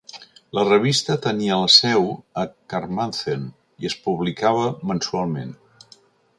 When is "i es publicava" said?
3.85-4.75